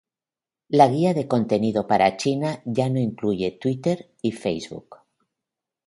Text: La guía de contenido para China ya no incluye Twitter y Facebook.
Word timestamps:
La 0.69 0.87
guía 0.87 1.13
de 1.13 1.27
contenido 1.27 1.85
para 1.85 2.17
China 2.17 2.63
ya 2.65 2.89
no 2.89 2.97
incluye 2.97 3.51
Twitter 3.51 4.09
y 4.23 4.31
Facebook. 4.31 4.97